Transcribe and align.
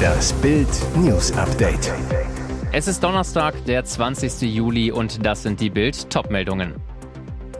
Das 0.00 0.32
Bild 0.34 0.68
News 0.96 1.32
Update. 1.36 1.92
Es 2.72 2.88
ist 2.88 3.02
Donnerstag, 3.02 3.54
der 3.66 3.84
20. 3.84 4.42
Juli 4.42 4.90
und 4.92 5.24
das 5.24 5.42
sind 5.42 5.60
die 5.60 5.70
Bild 5.70 6.10
Topmeldungen. 6.10 6.74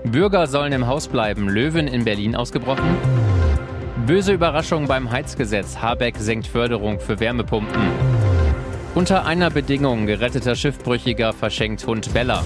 Bürger 0.04 0.46
sollen 0.46 0.72
im 0.72 0.86
Haus 0.86 1.08
bleiben, 1.08 1.48
Löwen 1.48 1.88
in 1.88 2.04
Berlin 2.04 2.34
ausgebrochen. 2.34 2.96
Böse 4.06 4.32
Überraschung 4.32 4.86
beim 4.86 5.10
Heizgesetz, 5.10 5.78
Habeck 5.78 6.16
senkt 6.18 6.46
Förderung 6.46 7.00
für 7.00 7.20
Wärmepumpen. 7.20 7.82
Unter 8.94 9.26
einer 9.26 9.50
Bedingung, 9.50 10.06
geretteter 10.06 10.54
Schiffbrüchiger 10.54 11.32
verschenkt 11.32 11.86
Hund 11.86 12.12
Bella. 12.12 12.42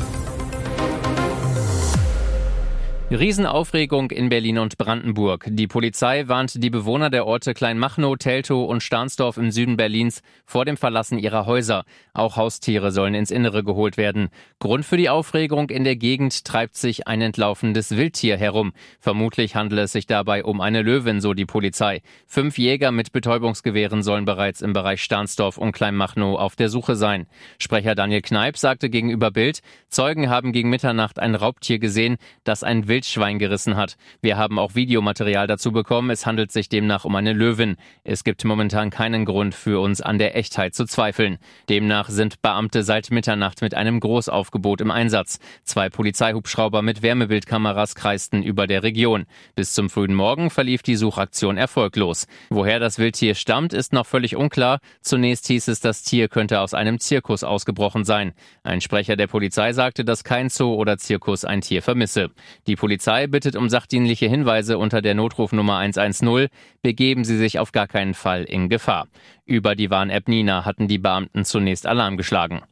Riesenaufregung 3.15 4.11
in 4.11 4.29
Berlin 4.29 4.59
und 4.59 4.77
Brandenburg. 4.77 5.47
Die 5.49 5.69
Polizei 5.69 6.27
warnt 6.27 6.61
die 6.61 6.71
Bewohner 6.71 7.11
der 7.11 7.27
Orte 7.27 7.55
Kleinmachnow, 7.55 8.17
Teltow 8.17 8.69
und 8.69 8.83
Stahnsdorf 8.83 9.37
im 9.37 9.53
Süden 9.53 9.77
Berlins 9.77 10.21
vor 10.45 10.65
dem 10.65 10.77
Verlassen 10.77 11.21
ihrer 11.21 11.47
Häuser. 11.47 11.85
Auch 12.13 12.37
Haustiere 12.37 12.91
sollen 12.91 13.15
ins 13.15 13.31
Innere 13.31 13.63
geholt 13.63 13.97
werden. 13.97 14.31
Grund 14.59 14.85
für 14.85 14.97
die 14.97 15.11
Aufregung 15.11 15.71
in 15.71 15.85
der 15.85 15.95
Gegend 15.95 16.45
treibt 16.45 16.77
sich 16.77 17.07
ein 17.07 17.21
entlaufendes 17.21 17.93
Wildtier 17.93 18.37
herum. 18.37 18.73
Vermutlich 18.99 19.55
handelt 19.55 19.83
es 19.83 19.93
sich 19.93 20.07
dabei 20.07 20.43
um 20.43 20.61
eine 20.61 20.83
Löwin, 20.83 21.21
so 21.21 21.35
die 21.35 21.47
Polizei. 21.47 22.03
Fünf 22.27 22.59
Jäger 22.59 22.91
mit 22.91 23.13
Betäubungsgewehren 23.13 24.03
sollen 24.03 24.25
bereits 24.25 24.61
im 24.61 24.73
Bereich 24.73 25.01
Stahnsdorf 25.01 25.57
und 25.57 25.71
Kleinmachnow 25.71 26.37
auf 26.37 26.57
der 26.57 26.69
Suche 26.69 26.97
sein. 26.97 27.27
Sprecher 27.61 27.95
Daniel 27.95 28.23
Kneip 28.23 28.59
sagte 28.59 28.91
gegenüber 28.91 29.31
Bild, 29.31 29.61
Zeugen 29.89 30.31
haben 30.31 30.51
gegen 30.51 30.69
Mitternacht 30.69 31.21
ein 31.21 31.37
Raubtier 31.37 31.79
gesehen, 31.79 32.17
das 32.43 32.65
ein 32.65 32.89
Wild 32.89 33.04
Wildschwein 33.05 33.39
gerissen 33.39 33.77
hat. 33.77 33.99
Wir 34.23 34.39
haben 34.39 34.59
auch 34.59 34.75
Videomaterial 34.75 35.47
dazu 35.47 35.73
bekommen. 35.73 36.09
Es 36.09 36.25
handelt 36.25 36.51
sich 36.51 36.71
demnach 36.71 37.05
um 37.05 37.15
eine 37.17 37.35
Löwin. 37.35 37.77
Es 38.03 38.25
gibt 38.25 38.43
momentan 38.47 38.89
keinen 38.89 39.27
Grund 39.27 39.55
für 39.55 39.83
uns 39.83 40.01
an 40.01 40.17
der 40.17 40.37
Echtheit 40.37 40.75
zu 40.75 40.87
zweifeln. 40.87 41.37
Demnach 41.69 42.09
sind 42.09 42.41
Beamte 42.41 42.83
seit 42.83 43.11
Mitternacht 43.11 43.61
mit 43.61 43.75
einem 43.75 44.01
Großaufgebot 44.01 44.81
im 44.81 44.91
Einsatz. 44.91 45.39
Zwei 45.65 45.91
Polizeihubschrauber 45.91 46.81
mit 46.81 47.03
Wärmebildkameras 47.03 47.95
kreisten 47.95 48.43
über 48.43 48.67
der 48.67 48.83
Region. 48.83 49.27
Bis 49.55 49.75
zum 49.75 49.91
frühen 49.91 50.15
Morgen 50.15 50.49
verlief 50.49 50.83
die 50.83 50.97
Suchaktion 50.97 51.59
erfolglos. 51.59 52.27
Woher 52.49 52.81
das 52.81 52.99
Wildtier 52.99 53.35
stammt, 53.35 53.75
ist 53.75 53.93
noch 53.93 54.07
völlig 54.07 54.35
unklar. 54.35 54.79
Zunächst 55.03 55.47
hieß 55.49 55.69
es, 55.69 55.81
das 55.81 56.05
Tier 56.05 56.29
könnte 56.29 56.61
aus 56.61 56.73
einem 56.73 56.99
Zirkus 57.01 57.45
ausgebrochen 57.45 58.05
sein. 58.05 58.33
Ein 58.63 58.81
Sprecher 58.81 59.17
der 59.17 59.27
Polizei 59.27 59.75
sagte, 59.75 60.07
dass 60.07 60.25
kein 60.25 60.49
Zoo 60.49 60.73
oder 60.73 60.97
Zirkus 60.97 61.45
ein 61.45 61.61
Tier 61.61 61.83
vermisse. 61.83 62.31
Die 62.67 62.77
Polizei 62.77 62.94
Polizei 62.95 63.27
bittet 63.27 63.57
um 63.57 63.69
sachdienliche 63.69 64.29
Hinweise 64.29 64.79
unter 64.79 65.03
der 65.03 65.17
Notrufnummer 65.17 65.79
110. 65.79 66.47
Begeben 66.81 67.25
Sie 67.25 67.37
sich 67.37 67.59
auf 67.59 67.73
gar 67.73 67.89
keinen 67.89 68.15
Fall 68.15 68.45
in 68.45 68.69
Gefahr. 68.69 69.09
Über 69.45 69.75
die 69.75 69.91
Warn-App 69.91 70.29
Nina 70.29 70.65
hatten 70.65 70.87
die 70.87 70.99
Beamten 70.99 71.45
zunächst 71.45 71.89
Alarm 71.89 72.17
geschlagen. 72.17 72.63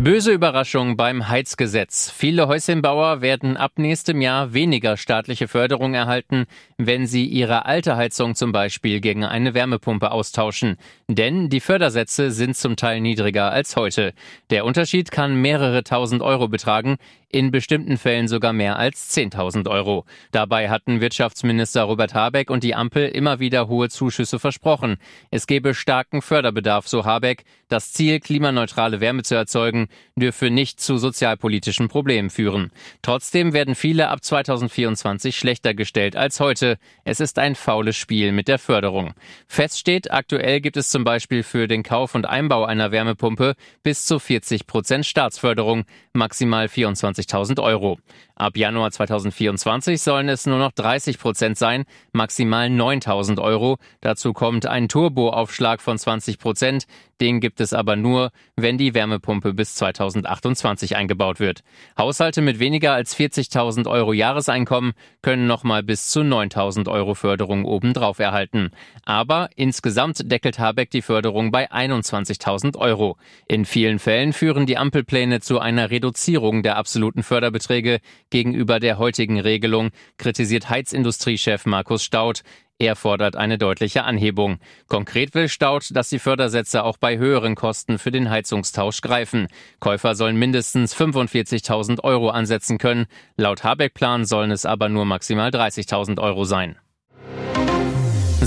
Böse 0.00 0.30
Überraschung 0.30 0.96
beim 0.96 1.28
Heizgesetz. 1.28 2.08
Viele 2.16 2.46
Häuschenbauer 2.46 3.20
werden 3.20 3.56
ab 3.56 3.72
nächstem 3.78 4.20
Jahr 4.20 4.54
weniger 4.54 4.96
staatliche 4.96 5.48
Förderung 5.48 5.94
erhalten, 5.94 6.46
wenn 6.76 7.08
sie 7.08 7.26
ihre 7.26 7.66
alte 7.66 7.96
Heizung 7.96 8.36
zum 8.36 8.52
Beispiel 8.52 9.00
gegen 9.00 9.24
eine 9.24 9.54
Wärmepumpe 9.54 10.12
austauschen. 10.12 10.76
Denn 11.08 11.48
die 11.48 11.58
Fördersätze 11.58 12.30
sind 12.30 12.56
zum 12.56 12.76
Teil 12.76 13.00
niedriger 13.00 13.50
als 13.50 13.74
heute. 13.74 14.14
Der 14.50 14.64
Unterschied 14.64 15.10
kann 15.10 15.34
mehrere 15.34 15.82
tausend 15.82 16.22
Euro 16.22 16.46
betragen, 16.46 16.98
in 17.30 17.50
bestimmten 17.50 17.98
Fällen 17.98 18.28
sogar 18.28 18.52
mehr 18.52 18.78
als 18.78 19.14
10.000 19.14 19.68
Euro. 19.68 20.06
Dabei 20.32 20.70
hatten 20.70 21.00
Wirtschaftsminister 21.00 21.82
Robert 21.82 22.14
Habeck 22.14 22.50
und 22.50 22.64
die 22.64 22.74
Ampel 22.74 23.08
immer 23.08 23.38
wieder 23.38 23.68
hohe 23.68 23.90
Zuschüsse 23.90 24.38
versprochen. 24.38 24.96
Es 25.30 25.46
gebe 25.46 25.74
starken 25.74 26.22
Förderbedarf, 26.22 26.88
so 26.88 27.04
Habeck. 27.04 27.44
Das 27.68 27.92
Ziel, 27.92 28.20
klimaneutrale 28.20 29.00
Wärme 29.00 29.24
zu 29.24 29.34
erzeugen, 29.34 29.87
dürfe 30.16 30.50
nicht 30.50 30.80
zu 30.80 30.98
sozialpolitischen 30.98 31.88
Problemen 31.88 32.30
führen. 32.30 32.70
Trotzdem 33.02 33.52
werden 33.52 33.74
viele 33.74 34.08
ab 34.08 34.24
2024 34.24 35.36
schlechter 35.36 35.74
gestellt 35.74 36.16
als 36.16 36.40
heute. 36.40 36.78
Es 37.04 37.20
ist 37.20 37.38
ein 37.38 37.54
faules 37.54 37.96
Spiel 37.96 38.32
mit 38.32 38.48
der 38.48 38.58
Förderung. 38.58 39.14
Fest 39.46 39.78
steht, 39.78 40.10
aktuell 40.10 40.60
gibt 40.60 40.76
es 40.76 40.90
zum 40.90 41.04
Beispiel 41.04 41.42
für 41.42 41.68
den 41.68 41.82
Kauf 41.82 42.14
und 42.14 42.26
Einbau 42.26 42.64
einer 42.64 42.90
Wärmepumpe 42.90 43.54
bis 43.82 44.06
zu 44.06 44.18
40 44.18 44.66
Prozent 44.66 45.06
Staatsförderung, 45.06 45.84
maximal 46.12 46.68
24 46.68 47.18
25.000 47.28 47.62
Euro. 47.62 47.98
Ab 48.38 48.56
Januar 48.56 48.92
2024 48.92 50.00
sollen 50.00 50.28
es 50.28 50.46
nur 50.46 50.58
noch 50.58 50.70
30 50.70 51.18
Prozent 51.18 51.58
sein, 51.58 51.86
maximal 52.12 52.68
9.000 52.68 53.42
Euro. 53.42 53.78
Dazu 54.00 54.32
kommt 54.32 54.64
ein 54.64 54.88
Turboaufschlag 54.88 55.80
von 55.80 55.98
20 55.98 56.38
Prozent. 56.38 56.86
Den 57.20 57.40
gibt 57.40 57.60
es 57.60 57.72
aber 57.72 57.96
nur, 57.96 58.30
wenn 58.54 58.78
die 58.78 58.94
Wärmepumpe 58.94 59.54
bis 59.54 59.74
2028 59.74 60.94
eingebaut 60.94 61.40
wird. 61.40 61.64
Haushalte 61.98 62.40
mit 62.40 62.60
weniger 62.60 62.92
als 62.92 63.16
40.000 63.16 63.90
Euro 63.90 64.12
Jahreseinkommen 64.12 64.92
können 65.20 65.48
nochmal 65.48 65.82
bis 65.82 66.08
zu 66.08 66.20
9.000 66.20 66.88
Euro 66.88 67.16
Förderung 67.16 67.64
obendrauf 67.64 68.20
erhalten. 68.20 68.70
Aber 69.04 69.50
insgesamt 69.56 70.30
deckelt 70.30 70.60
Habeck 70.60 70.92
die 70.92 71.02
Förderung 71.02 71.50
bei 71.50 71.72
21.000 71.72 72.76
Euro. 72.76 73.16
In 73.48 73.64
vielen 73.64 73.98
Fällen 73.98 74.32
führen 74.32 74.66
die 74.66 74.78
Ampelpläne 74.78 75.40
zu 75.40 75.58
einer 75.58 75.90
Reduzierung 75.90 76.62
der 76.62 76.76
absoluten 76.76 77.24
Förderbeträge 77.24 77.98
gegenüber 78.30 78.80
der 78.80 78.98
heutigen 78.98 79.40
Regelung, 79.40 79.90
kritisiert 80.16 80.68
Heizindustriechef 80.68 81.66
Markus 81.66 82.04
Staud. 82.04 82.42
Er 82.80 82.94
fordert 82.94 83.34
eine 83.34 83.58
deutliche 83.58 84.04
Anhebung. 84.04 84.58
Konkret 84.86 85.34
will 85.34 85.48
Staud, 85.48 85.88
dass 85.96 86.10
die 86.10 86.20
Fördersätze 86.20 86.84
auch 86.84 86.96
bei 86.96 87.18
höheren 87.18 87.56
Kosten 87.56 87.98
für 87.98 88.12
den 88.12 88.30
Heizungstausch 88.30 89.00
greifen. 89.00 89.48
Käufer 89.80 90.14
sollen 90.14 90.38
mindestens 90.38 90.94
45.000 90.94 92.04
Euro 92.04 92.30
ansetzen 92.30 92.78
können. 92.78 93.06
Laut 93.36 93.64
Habeck-Plan 93.64 94.24
sollen 94.24 94.52
es 94.52 94.64
aber 94.64 94.88
nur 94.88 95.06
maximal 95.06 95.50
30.000 95.50 96.20
Euro 96.20 96.44
sein. 96.44 96.76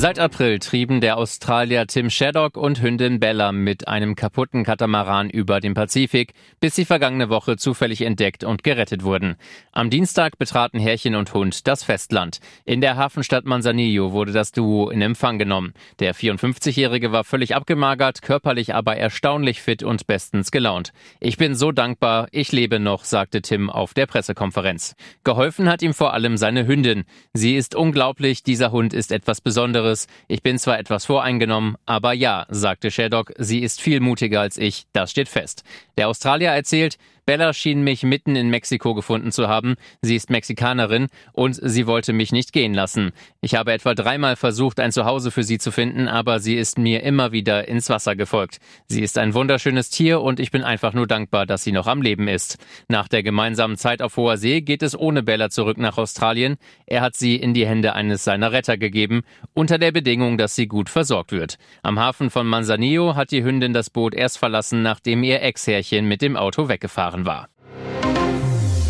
Seit 0.02 0.18
April 0.18 0.58
trieben 0.58 1.00
der 1.00 1.18
Australier 1.18 1.86
Tim 1.86 2.10
Shaddock 2.10 2.58
und 2.58 2.82
Hündin 2.82 3.20
Bella 3.20 3.52
mit 3.52 3.88
einem 3.88 4.16
kaputten 4.16 4.64
Katamaran 4.64 5.30
über 5.30 5.60
den 5.60 5.76
Pazifik, 5.76 6.34
bis 6.60 6.74
sie 6.76 6.86
vergangene 6.86 7.30
Woche 7.30 7.56
zufällig 7.56 8.02
entdeckt 8.02 8.44
und 8.44 8.64
gerettet 8.64 9.04
wurden. 9.04 9.36
Am 9.72 9.92
Dienstag 9.92 10.40
betraten 10.40 10.80
Herrchen 10.80 11.14
und 11.14 11.36
Hund 11.36 11.68
das 11.68 11.84
Festland. 11.84 12.40
In 12.66 12.82
der 12.82 12.98
Hafenstadt 12.98 13.46
Manzanillo 13.46 14.12
wurde 14.12 14.32
das 14.32 14.52
Duo 14.52 14.90
in 14.90 15.04
Empfang 15.04 15.38
genommen. 15.38 15.76
Der 16.00 16.16
54-Jährige 16.16 17.12
war 17.12 17.24
völlig 17.24 17.56
abgemagert, 17.56 18.24
körperlich 18.24 18.74
aber 18.74 18.98
erstaunlich 18.98 19.62
fit 19.62 19.84
und 19.84 20.08
bestens 20.08 20.50
gelaunt. 20.50 20.94
Ich 21.20 21.38
bin 21.38 21.54
so 21.54 21.72
dankbar, 21.72 22.28
ich 22.32 22.52
lebe 22.52 22.80
noch, 22.80 23.04
sagte 23.04 23.44
Tim 23.44 23.70
auf 23.70 23.94
der 23.94 24.08
Pressekonferenz. 24.08 24.96
Geholfen 25.24 25.70
hat 25.70 25.84
ihm 25.84 25.94
vor 25.94 26.16
allem 26.16 26.38
seine 26.38 26.66
Hündin. 26.66 27.04
Sie 27.34 27.56
ist 27.56 27.76
unglaublich, 27.76 28.42
dieser 28.42 28.72
Hund 28.72 28.96
ist 28.96 29.12
etwas 29.12 29.42
Besonderes 29.42 29.91
anderes. 29.92 30.08
Ich 30.28 30.42
bin 30.42 30.58
zwar 30.58 30.80
etwas 30.80 31.06
voreingenommen, 31.06 31.76
aber 31.86 32.14
ja, 32.14 32.46
sagte 32.50 32.92
Shaddock, 32.92 33.34
sie 33.38 33.60
ist 33.60 33.82
viel 33.82 34.00
mutiger 34.00 34.42
als 34.42 34.58
ich, 34.58 34.86
das 34.94 35.12
steht 35.12 35.30
fest. 35.30 35.64
Der 35.98 36.08
Australier 36.08 36.52
erzählt, 36.52 36.98
Bella 37.26 37.54
schien 37.54 37.84
mich 37.84 38.04
mitten 38.04 38.36
in 38.36 38.50
Mexiko 38.50 38.94
gefunden 38.94 39.32
zu 39.32 39.48
haben. 39.48 39.76
Sie 40.02 40.16
ist 40.16 40.30
Mexikanerin 40.30 41.08
und 41.34 41.60
sie 41.62 41.88
wollte 41.88 42.14
mich 42.14 42.32
nicht 42.32 42.52
gehen 42.52 42.74
lassen. 42.74 43.12
Ich 43.42 43.56
habe 43.56 43.74
etwa 43.74 43.94
dreimal 43.94 44.36
versucht, 44.36 44.80
ein 44.80 44.92
Zuhause 44.92 45.32
für 45.32 45.44
sie 45.44 45.58
zu 45.58 45.72
finden, 45.72 46.08
aber 46.08 46.40
sie 46.40 46.56
ist 46.56 46.78
mir 46.78 47.04
immer 47.04 47.32
wieder 47.32 47.68
ins 47.68 47.90
Wasser 47.90 48.16
gefolgt. 48.16 48.58
Sie 48.88 49.02
ist 49.02 49.18
ein 49.18 49.34
wunderschönes 49.34 49.90
Tier 49.90 50.22
und 50.22 50.40
ich 50.40 50.52
bin 50.52 50.64
einfach 50.64 50.94
nur 50.94 51.08
dankbar, 51.08 51.46
dass 51.46 51.64
sie 51.64 51.72
noch 51.72 51.88
am 51.88 52.02
Leben 52.02 52.28
ist. 52.28 52.58
Nach 52.88 53.08
der 53.08 53.24
gemeinsamen 53.24 53.78
Zeit 53.78 54.02
auf 54.02 54.18
hoher 54.18 54.38
See 54.38 54.62
geht 54.62 54.84
es 54.84 54.98
ohne 54.98 55.24
Bella 55.24 55.50
zurück 55.50 55.78
nach 55.78 55.98
Australien. 55.98 56.58
Er 56.86 57.02
hat 57.02 57.16
sie 57.16 57.36
in 57.36 57.54
die 57.54 57.68
Hände 57.68 57.94
eines 57.94 58.24
seiner 58.24 58.52
Retter 58.52 58.78
gegeben, 58.78 59.22
unter 59.54 59.78
der 59.78 59.92
Bedingung, 59.92 60.38
dass 60.38 60.56
sie 60.56 60.68
gut 60.68 60.90
versorgt 60.90 61.32
wird. 61.32 61.58
Am 61.84 62.00
Hafen 62.00 62.30
von 62.30 62.48
Manzanillo 62.48 63.16
hat 63.16 63.32
die 63.32 63.44
Hündin 63.44 63.74
das 63.74 63.90
Boot 63.90 64.14
erst 64.14 64.38
verlassen, 64.38 64.82
nachdem 64.82 65.24
ihr 65.24 65.42
Ex-Herrchen 65.42 66.08
mit 66.08 66.22
dem 66.22 66.36
Auto 66.36 66.68
weggefahren 66.68 67.21
war. 67.26 67.48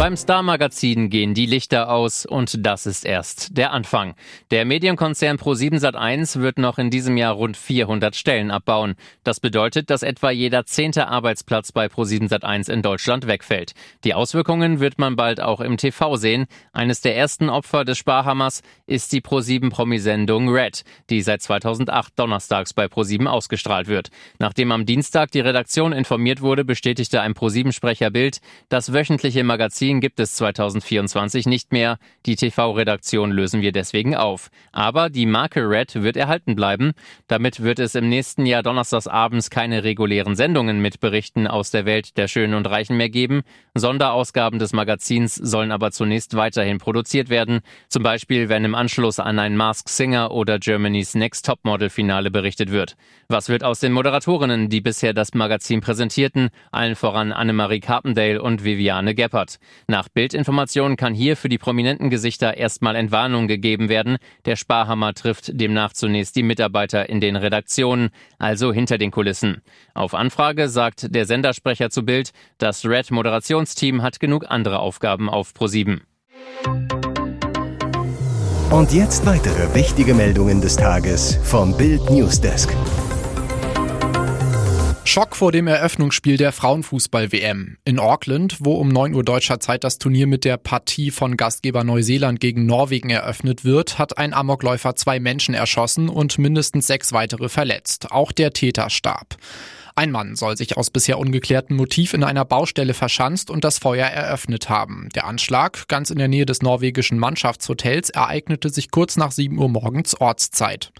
Beim 0.01 0.17
Star-Magazin 0.17 1.11
gehen 1.11 1.35
die 1.35 1.45
Lichter 1.45 1.91
aus 1.91 2.25
und 2.25 2.65
das 2.65 2.87
ist 2.87 3.05
erst 3.05 3.55
der 3.55 3.71
Anfang. 3.71 4.15
Der 4.49 4.65
Medienkonzern 4.65 5.37
Pro7 5.37 5.79
Sat1 5.79 6.39
wird 6.39 6.57
noch 6.57 6.79
in 6.79 6.89
diesem 6.89 7.17
Jahr 7.17 7.33
rund 7.33 7.55
400 7.55 8.15
Stellen 8.15 8.49
abbauen. 8.49 8.95
Das 9.23 9.39
bedeutet, 9.39 9.91
dass 9.91 10.01
etwa 10.01 10.31
jeder 10.31 10.65
zehnte 10.65 11.07
Arbeitsplatz 11.07 11.71
bei 11.71 11.85
Pro7 11.85 12.29
Sat1 12.31 12.71
in 12.71 12.81
Deutschland 12.81 13.27
wegfällt. 13.27 13.73
Die 14.03 14.15
Auswirkungen 14.15 14.79
wird 14.79 14.97
man 14.97 15.15
bald 15.15 15.39
auch 15.39 15.61
im 15.61 15.77
TV 15.77 16.15
sehen. 16.15 16.47
Eines 16.73 17.01
der 17.01 17.15
ersten 17.15 17.49
Opfer 17.49 17.85
des 17.85 17.99
Sparhammers 17.99 18.63
ist 18.87 19.13
die 19.13 19.21
Pro7 19.21 19.69
Promisendung 19.69 20.49
Red, 20.49 20.83
die 21.11 21.21
seit 21.21 21.43
2008 21.43 22.17
donnerstags 22.17 22.73
bei 22.73 22.85
Pro7 22.85 23.27
ausgestrahlt 23.27 23.87
wird. 23.87 24.09
Nachdem 24.39 24.71
am 24.71 24.87
Dienstag 24.87 25.29
die 25.29 25.41
Redaktion 25.41 25.93
informiert 25.93 26.41
wurde, 26.41 26.65
bestätigte 26.65 27.21
ein 27.21 27.35
Pro7-Sprecher 27.35 28.09
Bild, 28.09 28.39
das 28.67 28.93
wöchentliche 28.93 29.43
Magazin 29.43 29.90
Magazin 29.91 29.99
gibt 29.99 30.21
es 30.21 30.35
2024 30.35 31.47
nicht 31.47 31.73
mehr. 31.73 31.97
Die 32.25 32.37
TV-Redaktion 32.37 33.29
lösen 33.29 33.61
wir 33.61 33.73
deswegen 33.73 34.15
auf. 34.15 34.49
Aber 34.71 35.09
die 35.09 35.25
Marke 35.25 35.69
Red 35.69 36.01
wird 36.01 36.15
erhalten 36.15 36.55
bleiben. 36.55 36.93
Damit 37.27 37.61
wird 37.61 37.79
es 37.79 37.95
im 37.95 38.07
nächsten 38.07 38.45
Jahr 38.45 38.63
donnerstags 38.63 39.07
abends 39.07 39.49
keine 39.49 39.83
regulären 39.83 40.37
Sendungen 40.37 40.81
mit 40.81 41.01
Berichten 41.01 41.45
aus 41.45 41.71
der 41.71 41.85
Welt 41.85 42.17
der 42.17 42.29
Schönen 42.29 42.53
und 42.53 42.67
Reichen 42.67 42.95
mehr 42.95 43.09
geben. 43.09 43.41
Sonderausgaben 43.73 44.59
des 44.59 44.71
Magazins 44.71 45.35
sollen 45.35 45.73
aber 45.73 45.91
zunächst 45.91 46.37
weiterhin 46.37 46.77
produziert 46.77 47.29
werden. 47.29 47.59
Zum 47.89 48.03
Beispiel, 48.03 48.47
wenn 48.47 48.63
im 48.63 48.75
Anschluss 48.75 49.19
an 49.19 49.39
ein 49.39 49.57
Mask 49.57 49.89
Singer 49.89 50.31
oder 50.31 50.57
Germany's 50.59 51.15
Next 51.15 51.45
Topmodel 51.45 51.89
Finale 51.89 52.31
berichtet 52.31 52.71
wird. 52.71 52.95
Was 53.27 53.49
wird 53.49 53.63
aus 53.65 53.81
den 53.81 53.91
Moderatorinnen, 53.91 54.69
die 54.69 54.81
bisher 54.81 55.13
das 55.13 55.33
Magazin 55.33 55.81
präsentierten, 55.81 56.49
allen 56.71 56.95
voran 56.95 57.33
Annemarie 57.33 57.81
Carpendale 57.81 58.41
und 58.41 58.63
Viviane 58.63 59.15
Geppert? 59.15 59.59
Nach 59.87 60.09
Bildinformationen 60.09 60.97
kann 60.97 61.13
hier 61.13 61.37
für 61.37 61.49
die 61.49 61.57
prominenten 61.57 62.09
Gesichter 62.09 62.57
erstmal 62.57 62.95
Entwarnung 62.95 63.47
gegeben 63.47 63.89
werden. 63.89 64.17
Der 64.45 64.55
Sparhammer 64.55 65.13
trifft 65.13 65.59
demnach 65.59 65.93
zunächst 65.93 66.35
die 66.35 66.43
Mitarbeiter 66.43 67.09
in 67.09 67.21
den 67.21 67.35
Redaktionen, 67.35 68.09
also 68.37 68.73
hinter 68.73 68.97
den 68.97 69.11
Kulissen. 69.11 69.61
Auf 69.93 70.13
Anfrage 70.13 70.69
sagt 70.69 71.13
der 71.13 71.25
Sendersprecher 71.25 71.89
zu 71.89 72.03
Bild, 72.03 72.31
das 72.57 72.85
Red 72.85 73.11
Moderationsteam 73.11 74.01
hat 74.01 74.19
genug 74.19 74.45
andere 74.47 74.79
Aufgaben 74.79 75.29
auf 75.29 75.53
ProSieben. 75.53 76.01
Und 78.71 78.93
jetzt 78.93 79.25
weitere 79.25 79.75
wichtige 79.75 80.13
Meldungen 80.13 80.61
des 80.61 80.77
Tages 80.77 81.37
vom 81.43 81.75
Bild 81.75 82.09
Newsdesk. 82.09 82.73
Schock 85.11 85.35
vor 85.35 85.51
dem 85.51 85.67
Eröffnungsspiel 85.67 86.37
der 86.37 86.53
Frauenfußball-WM. 86.53 87.75
In 87.83 87.99
Auckland, 87.99 88.59
wo 88.61 88.75
um 88.75 88.87
9 88.87 89.13
Uhr 89.13 89.25
deutscher 89.25 89.59
Zeit 89.59 89.83
das 89.83 89.97
Turnier 89.97 90.25
mit 90.25 90.45
der 90.45 90.55
Partie 90.55 91.11
von 91.11 91.35
Gastgeber 91.35 91.83
Neuseeland 91.83 92.39
gegen 92.39 92.65
Norwegen 92.65 93.09
eröffnet 93.09 93.65
wird, 93.65 93.99
hat 93.99 94.17
ein 94.17 94.33
Amokläufer 94.33 94.95
zwei 94.95 95.19
Menschen 95.19 95.53
erschossen 95.53 96.07
und 96.07 96.39
mindestens 96.39 96.87
sechs 96.87 97.11
weitere 97.11 97.49
verletzt. 97.49 98.09
Auch 98.13 98.31
der 98.31 98.53
Täter 98.53 98.89
starb. 98.89 99.35
Ein 99.95 100.11
Mann 100.11 100.37
soll 100.37 100.55
sich 100.55 100.77
aus 100.77 100.89
bisher 100.89 101.19
ungeklärtem 101.19 101.75
Motiv 101.75 102.13
in 102.13 102.23
einer 102.23 102.45
Baustelle 102.45 102.93
verschanzt 102.93 103.49
und 103.49 103.65
das 103.65 103.79
Feuer 103.79 104.07
eröffnet 104.07 104.69
haben. 104.69 105.09
Der 105.13 105.27
Anschlag, 105.27 105.89
ganz 105.89 106.09
in 106.09 106.19
der 106.19 106.29
Nähe 106.29 106.45
des 106.45 106.61
norwegischen 106.61 107.19
Mannschaftshotels, 107.19 108.11
ereignete 108.11 108.69
sich 108.69 108.91
kurz 108.91 109.17
nach 109.17 109.33
7 109.33 109.57
Uhr 109.57 109.67
morgens 109.67 110.15
Ortszeit. 110.21 110.93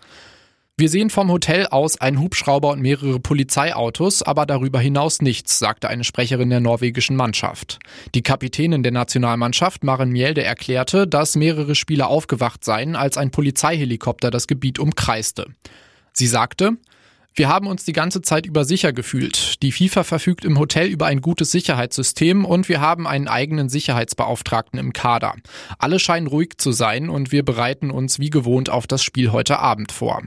Wir 0.81 0.89
sehen 0.89 1.11
vom 1.11 1.29
Hotel 1.29 1.67
aus 1.67 2.01
einen 2.01 2.19
Hubschrauber 2.19 2.71
und 2.71 2.81
mehrere 2.81 3.19
Polizeiautos, 3.19 4.23
aber 4.23 4.47
darüber 4.47 4.79
hinaus 4.79 5.21
nichts, 5.21 5.59
sagte 5.59 5.89
eine 5.89 6.03
Sprecherin 6.03 6.49
der 6.49 6.59
norwegischen 6.59 7.15
Mannschaft. 7.15 7.77
Die 8.15 8.23
Kapitänin 8.23 8.81
der 8.81 8.91
Nationalmannschaft, 8.91 9.83
Maren 9.83 10.09
Mjelde, 10.09 10.43
erklärte, 10.43 11.05
dass 11.05 11.35
mehrere 11.35 11.75
Spieler 11.75 12.07
aufgewacht 12.07 12.65
seien, 12.65 12.95
als 12.95 13.15
ein 13.15 13.29
Polizeihelikopter 13.29 14.31
das 14.31 14.47
Gebiet 14.47 14.79
umkreiste. 14.79 15.45
Sie 16.13 16.25
sagte, 16.25 16.71
wir 17.35 17.47
haben 17.47 17.67
uns 17.67 17.85
die 17.85 17.93
ganze 17.93 18.23
Zeit 18.23 18.47
über 18.47 18.65
sicher 18.65 18.91
gefühlt. 18.91 19.50
Die 19.61 19.71
FIFA 19.71 20.03
verfügt 20.03 20.43
im 20.43 20.57
Hotel 20.57 20.87
über 20.87 21.05
ein 21.05 21.21
gutes 21.21 21.51
Sicherheitssystem 21.51 22.45
und 22.45 22.67
wir 22.67 22.81
haben 22.81 23.05
einen 23.05 23.27
eigenen 23.27 23.69
Sicherheitsbeauftragten 23.69 24.79
im 24.79 24.91
Kader. 24.91 25.35
Alle 25.77 25.99
scheinen 25.99 26.25
ruhig 26.25 26.57
zu 26.57 26.71
sein 26.71 27.11
und 27.11 27.31
wir 27.31 27.45
bereiten 27.45 27.91
uns 27.91 28.17
wie 28.17 28.31
gewohnt 28.31 28.71
auf 28.71 28.87
das 28.87 29.03
Spiel 29.03 29.31
heute 29.31 29.59
Abend 29.59 29.91
vor. 29.91 30.23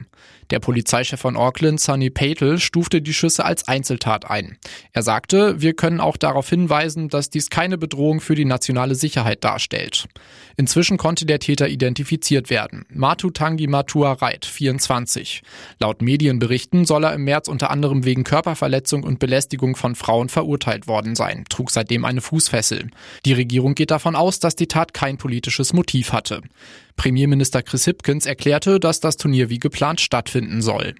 Der 0.51 0.59
Polizeichef 0.59 1.19
von 1.19 1.35
Auckland, 1.35 1.81
Sunny 1.81 2.11
Patel, 2.11 2.59
stufte 2.59 3.01
die 3.01 3.13
Schüsse 3.13 3.45
als 3.45 3.67
Einzeltat 3.67 4.29
ein. 4.29 4.57
Er 4.93 5.01
sagte, 5.01 5.59
wir 5.59 5.73
können 5.73 5.99
auch 5.99 6.17
darauf 6.17 6.47
hinweisen, 6.47 7.09
dass 7.09 7.31
dies 7.31 7.49
keine 7.49 7.79
Bedrohung 7.79 8.21
für 8.21 8.35
die 8.35 8.45
nationale 8.45 8.93
Sicherheit 8.93 9.43
darstellt. 9.43 10.07
Inzwischen 10.55 10.97
konnte 10.97 11.25
der 11.25 11.39
Täter 11.39 11.67
identifiziert 11.67 12.51
werden. 12.51 12.85
Matu 12.89 13.31
Tangi 13.31 13.65
Matua 13.65 14.13
Reit, 14.13 14.45
24. 14.45 15.41
Laut 15.79 16.03
Medienberichten 16.03 16.85
soll 16.85 17.05
er 17.05 17.13
im 17.13 17.23
März 17.23 17.47
unter 17.47 17.71
anderem 17.71 18.05
wegen 18.05 18.23
Körperverletzung 18.23 19.03
und 19.03 19.17
Belästigung 19.25 19.75
von 19.75 19.95
Frauen 19.95 20.29
verurteilt 20.29 20.87
worden 20.87 21.15
sein, 21.15 21.45
trug 21.49 21.71
seitdem 21.71 22.05
eine 22.05 22.21
Fußfessel. 22.21 22.91
Die 23.25 23.33
Regierung 23.33 23.73
geht 23.73 23.89
davon 23.89 24.15
aus, 24.15 24.37
dass 24.39 24.55
die 24.55 24.67
Tat 24.67 24.93
kein 24.93 25.17
politisches 25.17 25.73
Motiv 25.73 26.13
hatte. 26.13 26.41
Premierminister 26.95 27.63
Chris 27.63 27.85
Hipkins 27.85 28.27
erklärte, 28.27 28.79
dass 28.79 28.99
das 28.99 29.17
Turnier 29.17 29.49
wie 29.49 29.57
geplant 29.57 29.99
stattfinden 29.99 30.61
soll. 30.61 30.93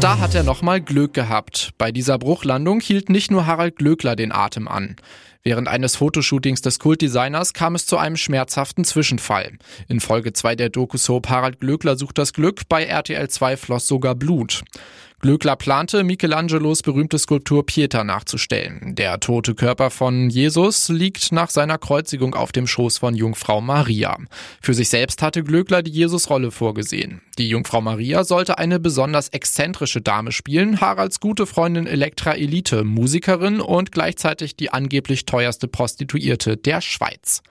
Da 0.00 0.18
hat 0.18 0.34
er 0.34 0.42
nochmal 0.42 0.80
Glück 0.80 1.14
gehabt. 1.14 1.70
Bei 1.78 1.92
dieser 1.92 2.18
Bruchlandung 2.18 2.80
hielt 2.80 3.08
nicht 3.08 3.30
nur 3.30 3.46
Harald 3.46 3.76
Glöckler 3.76 4.16
den 4.16 4.32
Atem 4.32 4.66
an. 4.66 4.96
Während 5.48 5.66
eines 5.66 5.96
Fotoshootings 5.96 6.60
des 6.60 6.78
Kultdesigners 6.78 7.54
kam 7.54 7.74
es 7.74 7.86
zu 7.86 7.96
einem 7.96 8.18
schmerzhaften 8.18 8.84
Zwischenfall. 8.84 9.52
In 9.88 9.98
Folge 9.98 10.34
2 10.34 10.56
der 10.56 10.68
Doku-Soap 10.68 11.30
Harald 11.30 11.58
Glöckler 11.58 11.96
sucht 11.96 12.18
das 12.18 12.34
Glück, 12.34 12.68
bei 12.68 12.84
RTL 12.84 13.30
2 13.30 13.56
floss 13.56 13.86
sogar 13.86 14.14
Blut. 14.14 14.62
Glöckler 15.20 15.56
plante, 15.56 16.04
Michelangelos 16.04 16.82
berühmte 16.82 17.18
Skulptur 17.18 17.66
Pieta 17.66 18.04
nachzustellen. 18.04 18.94
Der 18.94 19.18
tote 19.18 19.56
Körper 19.56 19.90
von 19.90 20.30
Jesus 20.30 20.90
liegt 20.90 21.32
nach 21.32 21.50
seiner 21.50 21.76
Kreuzigung 21.76 22.36
auf 22.36 22.52
dem 22.52 22.68
Schoß 22.68 22.98
von 22.98 23.16
Jungfrau 23.16 23.60
Maria. 23.60 24.16
Für 24.62 24.74
sich 24.74 24.90
selbst 24.90 25.20
hatte 25.20 25.42
Glöckler 25.42 25.82
die 25.82 25.90
Jesus-Rolle 25.90 26.52
vorgesehen. 26.52 27.20
Die 27.36 27.48
Jungfrau 27.48 27.80
Maria 27.80 28.22
sollte 28.22 28.58
eine 28.58 28.78
besonders 28.78 29.30
exzentrische 29.30 30.00
Dame 30.00 30.30
spielen, 30.30 30.80
Haralds 30.80 31.18
gute 31.18 31.46
Freundin 31.46 31.88
Elektra 31.88 32.34
Elite, 32.34 32.84
Musikerin 32.84 33.60
und 33.60 33.90
gleichzeitig 33.90 34.54
die 34.54 34.72
angeblich 34.72 35.26
teuerste 35.26 35.37
Prostituierte 35.68 36.56
der 36.56 36.80
Schweiz. 36.80 37.42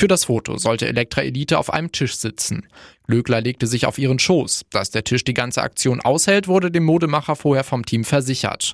Für 0.00 0.08
das 0.08 0.24
Foto 0.24 0.56
sollte 0.56 0.88
Elektra 0.88 1.20
Elite 1.20 1.58
auf 1.58 1.70
einem 1.70 1.92
Tisch 1.92 2.16
sitzen. 2.16 2.66
Glöckler 3.06 3.42
legte 3.42 3.66
sich 3.66 3.84
auf 3.84 3.98
ihren 3.98 4.18
Schoß. 4.18 4.62
Dass 4.70 4.90
der 4.90 5.04
Tisch 5.04 5.24
die 5.24 5.34
ganze 5.34 5.60
Aktion 5.60 6.00
aushält, 6.00 6.48
wurde 6.48 6.70
dem 6.70 6.84
Modemacher 6.84 7.36
vorher 7.36 7.64
vom 7.64 7.84
Team 7.84 8.04
versichert. 8.04 8.72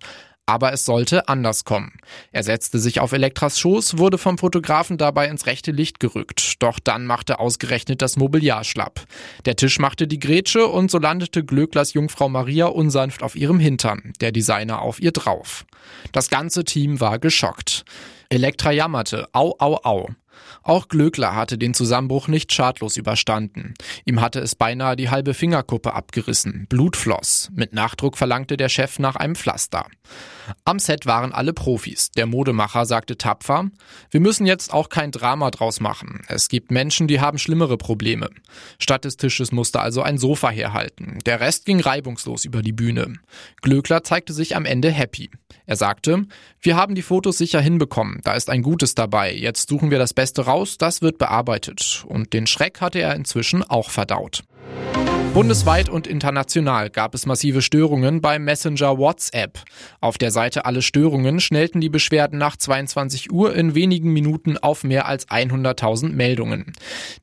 Aber 0.49 0.73
es 0.73 0.85
sollte 0.85 1.27
anders 1.27 1.65
kommen. 1.65 1.99
Er 2.31 2.45
setzte 2.45 2.79
sich 2.79 3.01
auf 3.01 3.11
Elektras 3.11 3.59
Schoß, 3.59 3.99
wurde 3.99 4.17
vom 4.17 4.39
Fotografen 4.39 4.97
dabei 4.97 5.27
ins 5.27 5.47
rechte 5.47 5.73
Licht 5.73 5.99
gerückt. 5.99 6.63
Doch 6.63 6.79
dann 6.79 7.05
machte 7.05 7.41
ausgerechnet 7.41 8.01
das 8.01 8.17
Mobiliar 8.17 8.63
schlapp. 8.63 9.05
Der 9.45 9.57
Tisch 9.57 9.81
machte 9.81 10.07
die 10.07 10.21
Grätsche 10.21 10.69
und 10.69 10.93
so 10.93 11.01
landete 11.01 11.45
Glöcklers 11.45 11.95
Jungfrau 11.95 12.29
Maria 12.29 12.67
unsanft 12.67 13.25
auf 13.25 13.35
ihrem 13.35 13.59
Hintern, 13.59 14.13
der 14.21 14.31
Designer 14.31 14.83
auf 14.83 15.01
ihr 15.01 15.11
drauf. 15.11 15.67
Das 16.13 16.31
ganze 16.31 16.63
Team 16.63 17.01
war 17.01 17.19
geschockt. 17.19 17.85
Elektra 18.29 18.73
jammerte, 18.73 19.29
au, 19.33 19.55
au, 19.59 19.77
au. 19.83 20.09
Auch 20.63 20.89
Glöckler 20.89 21.35
hatte 21.35 21.59
den 21.59 21.75
Zusammenbruch 21.75 22.29
nicht 22.29 22.53
schadlos 22.53 22.97
überstanden. 22.97 23.75
Ihm 24.05 24.21
hatte 24.21 24.41
es 24.41 24.55
beinahe 24.55 24.97
die 24.97 25.11
halbe 25.11 25.35
Fingerkuppe 25.35 25.95
abgerissen. 25.95 26.67
Blut 26.69 26.97
floss. 26.97 27.51
Mit 27.55 27.73
Nachdruck 27.73 28.17
verlangte 28.17 28.57
der 28.57 28.69
Chef 28.69 28.99
nach 28.99 29.17
einem 29.17 29.35
Pflaster. 29.37 29.87
Am 30.65 30.79
Set 30.79 31.07
waren 31.07 31.33
alle 31.33 31.53
Profis. 31.53 32.11
Der 32.13 32.27
Modemacher 32.27 32.87
sagte 32.87 33.17
tapfer, 33.17 33.71
wir 34.11 34.21
müssen 34.21 34.47
jetzt 34.47 34.73
auch 34.73 34.89
kein 34.89 35.11
Drama 35.11 35.51
draus 35.51 35.81
machen. 35.81 36.23
Es 36.29 36.49
gibt 36.49 36.71
Menschen, 36.71 37.09
die 37.09 37.21
haben 37.21 37.39
schlimmere 37.39 37.77
Probleme. 37.77 38.31
Statt 38.79 39.05
des 39.05 39.17
Tisches 39.17 39.53
musste 39.53 39.81
also 39.81 40.03
ein 40.03 40.19
Sofa 40.19 40.51
herhalten. 40.51 41.19
Der 41.27 41.41
Rest 41.41 41.65
ging 41.65 41.81
reibungslos 41.81 42.45
über 42.45 42.63
die 42.63 42.73
Bühne. 42.73 43.15
Glöckler 43.63 44.03
zeigte 44.03 44.33
sich 44.33 44.57
am 44.57 44.65
Ende 44.65 44.91
happy. 44.91 45.31
Er 45.67 45.77
sagte, 45.77 46.25
wir 46.61 46.77
haben 46.77 46.95
die 46.95 47.03
Fotos 47.03 47.39
sicher 47.39 47.61
hinbekommen. 47.61 48.16
Da 48.25 48.35
ist 48.35 48.51
ein 48.51 48.63
Gutes 48.63 48.95
dabei. 48.95 49.33
Jetzt 49.35 49.69
suchen 49.69 49.91
wir 49.91 49.99
das 49.99 50.15
Beste 50.15 50.47
raus. 50.47 50.79
Das 50.79 51.03
wird 51.03 51.19
bearbeitet. 51.19 52.05
Und 52.09 52.33
den 52.33 52.47
Schreck 52.47 52.81
hatte 52.81 53.01
er 53.01 53.15
inzwischen 53.15 53.63
auch 53.63 53.91
verdaut. 53.91 54.45
Bundesweit 55.37 55.91
und 55.91 56.07
international 56.07 56.89
gab 56.89 57.15
es 57.15 57.27
massive 57.27 57.61
Störungen 57.61 58.23
beim 58.23 58.45
Messenger 58.45 58.97
WhatsApp. 58.97 59.59
Auf 60.01 60.17
der 60.17 60.31
Seite 60.31 60.65
Alle 60.65 60.81
Störungen 60.81 61.41
schnellten 61.41 61.83
die 61.83 61.91
Beschwerden 61.91 62.39
nach 62.39 62.57
22 62.57 63.31
Uhr 63.31 63.55
in 63.55 63.75
wenigen 63.75 64.15
Minuten 64.15 64.57
auf 64.57 64.83
mehr 64.83 65.05
als 65.05 65.29
100.000 65.29 66.15
Meldungen. 66.15 66.73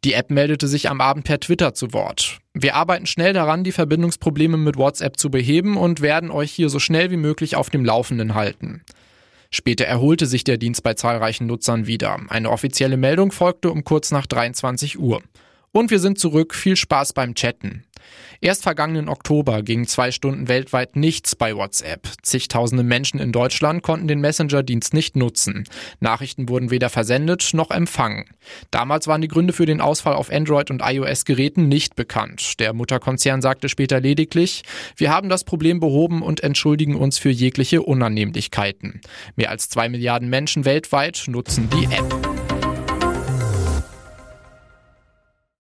Die 0.04 0.14
App 0.14 0.30
meldete 0.30 0.68
sich 0.68 0.92
am 0.92 1.02
Abend 1.02 1.26
per 1.26 1.40
Twitter 1.40 1.74
zu 1.74 1.92
Wort. 1.92 2.38
Wir 2.54 2.76
arbeiten 2.76 3.08
schnell 3.08 3.34
daran, 3.34 3.64
die 3.64 3.72
Verbindungsprobleme 3.72 4.58
mit 4.58 4.78
WhatsApp 4.78 5.18
zu 5.18 5.32
beheben 5.32 5.76
und 5.76 6.02
werden 6.02 6.30
euch 6.30 6.52
hier 6.52 6.70
so 6.70 6.78
schnell 6.78 7.10
wie 7.10 7.18
möglich 7.18 7.56
auf 7.56 7.72
dem 7.72 7.84
Laufenden 7.84 8.36
halten. 8.36 8.84
Später 9.56 9.86
erholte 9.86 10.26
sich 10.26 10.44
der 10.44 10.58
Dienst 10.58 10.82
bei 10.82 10.96
zahlreichen 10.96 11.46
Nutzern 11.46 11.86
wieder. 11.86 12.20
Eine 12.30 12.50
offizielle 12.50 12.98
Meldung 12.98 13.32
folgte 13.32 13.70
um 13.70 13.84
kurz 13.84 14.10
nach 14.10 14.26
23 14.26 14.98
Uhr. 14.98 15.22
Und 15.72 15.92
wir 15.92 16.00
sind 16.00 16.18
zurück. 16.18 16.56
Viel 16.56 16.76
Spaß 16.76 17.14
beim 17.14 17.36
Chatten. 17.36 17.84
Erst 18.42 18.64
vergangenen 18.64 19.10
Oktober 19.10 19.64
ging 19.64 19.88
zwei 19.88 20.12
Stunden 20.12 20.48
weltweit 20.48 20.96
nichts 20.96 21.36
bei 21.36 21.56
WhatsApp. 21.56 22.08
Zigtausende 22.22 22.84
Menschen 22.84 23.20
in 23.20 23.32
Deutschland 23.32 23.84
konnten 23.84 24.08
den 24.08 24.20
Messenger-Dienst 24.20 24.94
nicht 24.94 25.16
nutzen. 25.16 25.64
Nachrichten 26.00 26.50
wurden 26.50 26.70
weder 26.70 26.90
versendet 26.90 27.52
noch 27.54 27.72
empfangen. 27.72 28.26
Damals 28.72 29.08
waren 29.08 29.22
die 29.22 29.28
Gründe 29.28 29.54
für 29.54 29.66
den 29.66 29.82
Ausfall 29.82 30.16
auf 30.16 30.32
Android- 30.32 30.72
und 30.72 30.82
iOS-Geräten 30.84 31.68
nicht 31.68 31.96
bekannt. 31.96 32.60
Der 32.60 32.74
Mutterkonzern 32.74 33.42
sagte 33.42 33.70
später 33.70 34.02
lediglich, 34.02 34.64
wir 34.98 35.10
haben 35.10 35.30
das 35.30 35.44
Problem 35.44 35.80
behoben 35.80 36.22
und 36.22 36.44
entschuldigen 36.44 36.96
uns 36.96 37.18
für 37.18 37.30
jegliche 37.30 37.82
Unannehmlichkeiten. 37.82 39.02
Mehr 39.36 39.52
als 39.52 39.70
zwei 39.70 39.90
Milliarden 39.90 40.30
Menschen 40.30 40.66
weltweit 40.66 41.24
nutzen 41.28 41.70
die 41.70 41.86
App. 41.86 42.43